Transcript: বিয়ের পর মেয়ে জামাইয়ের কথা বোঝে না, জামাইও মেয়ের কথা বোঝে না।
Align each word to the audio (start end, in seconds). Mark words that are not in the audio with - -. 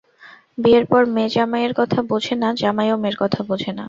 বিয়ের 0.57 0.85
পর 0.85 1.03
মেয়ে 1.05 1.29
জামাইয়ের 1.29 1.73
কথা 1.79 1.99
বোঝে 2.09 2.35
না, 2.35 2.49
জামাইও 2.61 2.95
মেয়ের 2.97 3.17
কথা 3.21 3.39
বোঝে 3.49 3.71
না। 3.71 3.79